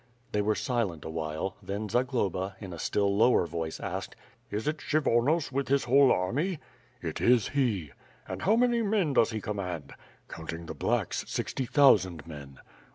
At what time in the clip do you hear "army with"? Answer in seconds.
6.11-7.19